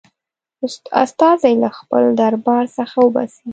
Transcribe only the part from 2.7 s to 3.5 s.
څخه وباسي.